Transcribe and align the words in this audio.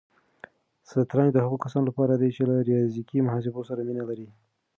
شطرنج 0.89 1.29
د 1.33 1.37
هغو 1.45 1.57
کسانو 1.63 1.87
لپاره 1.89 2.13
دی 2.21 2.29
چې 2.35 2.41
له 2.49 2.55
ریاضیکي 2.69 3.17
محاسبو 3.25 3.67
سره 3.69 3.81
مینه 3.87 4.03
لري. 4.09 4.27